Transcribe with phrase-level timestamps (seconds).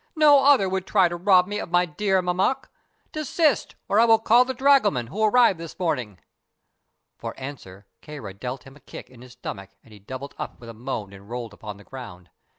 [0.15, 2.67] "No other would try to rob me of my dear Mammek.
[3.11, 6.17] Desist, or I will call the dragoman, who arrived this morning!"
[7.19, 10.69] For answer Kāra dealt him a kick in his stomach and he doubled up with
[10.69, 12.31] a moan and rolled upon the ground.